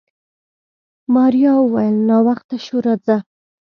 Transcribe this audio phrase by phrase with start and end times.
[1.13, 3.17] ماريا وويل ناوخته شو راځه.